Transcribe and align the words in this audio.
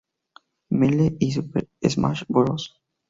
Melee 0.71 1.15
y 1.19 1.31
Super 1.31 1.69
Smash 1.83 2.23
Bros. 2.27 2.81